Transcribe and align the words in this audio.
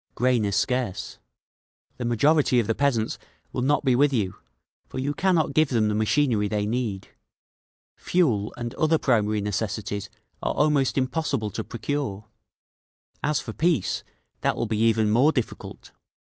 Grain 0.15 0.45
is 0.45 0.55
scarce. 0.55 1.19
The 1.97 2.05
majority 2.05 2.59
of 2.59 2.65
the 2.65 2.73
peasants 2.73 3.19
will 3.53 3.61
not 3.61 3.85
be 3.85 3.95
with 3.95 4.11
you, 4.11 4.35
for 4.87 4.97
you 4.97 5.13
cannot 5.13 5.53
give 5.53 5.69
them 5.69 5.89
the 5.89 5.93
machinery 5.93 6.47
they 6.47 6.65
need. 6.65 7.09
Fuel 7.97 8.51
and 8.57 8.73
other 8.73 8.97
primary 8.97 9.41
necessities 9.41 10.09
are 10.41 10.53
almost 10.55 10.97
impossible 10.97 11.51
to 11.51 11.63
procure…. 11.63 12.25
"As 13.21 13.39
for 13.39 13.53
peace, 13.53 14.03
that 14.39 14.55
will 14.57 14.65
be 14.65 14.79
even 14.79 15.11
more 15.11 15.31
difficult. 15.31 15.91